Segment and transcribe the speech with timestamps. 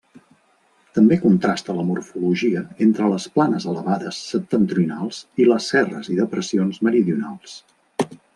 [0.97, 7.57] També contrasta la morfologia entre les planes elevades septentrionals i les serres i depressions meridionals.